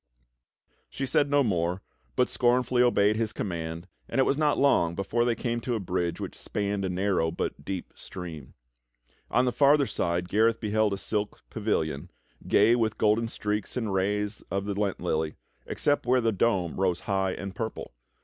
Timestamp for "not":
4.35-4.57